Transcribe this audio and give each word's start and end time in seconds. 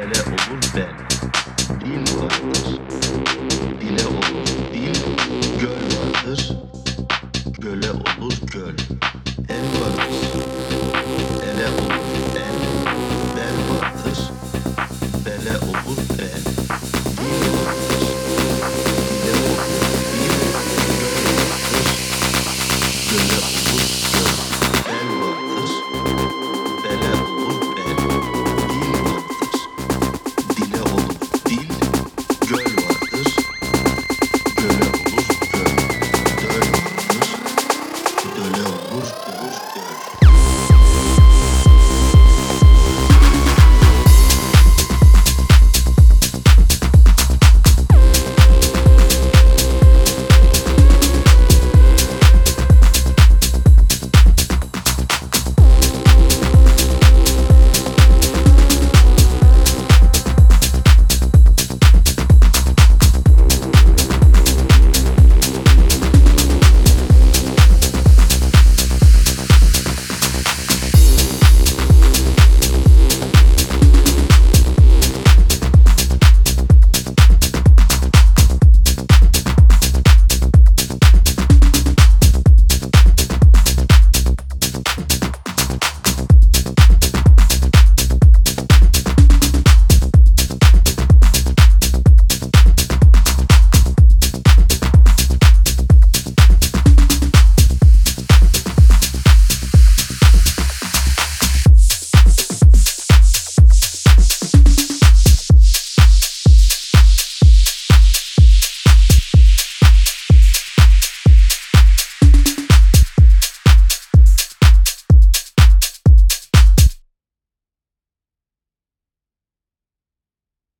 amele 0.00 0.20
olur 0.22 0.62
de 0.74 0.88
Dil 1.80 2.16
vardır, 2.16 2.80
dile 3.80 4.06
olur 4.06 4.46
dil. 4.72 4.94
Göl 5.60 5.82
vardır, 5.96 6.56
göle 7.58 7.90
olur 7.90 8.34
göl. 8.52 8.74
El 9.48 9.64
vardır, 9.80 10.39